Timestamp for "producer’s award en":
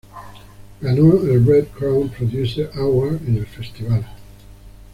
2.09-3.35